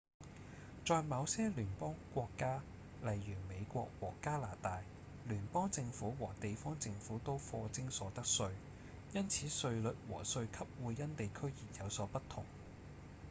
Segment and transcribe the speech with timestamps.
[0.83, 2.63] 在某些聯邦國家
[3.03, 4.81] 例如美國和加拿大
[5.27, 8.49] 聯邦政府和地方政府都課徵所得稅
[9.13, 12.43] 因此稅率和稅級會因地區而有所不同